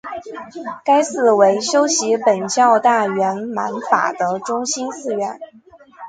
[0.83, 5.39] 该寺为修习苯教大圆满法的中心寺院。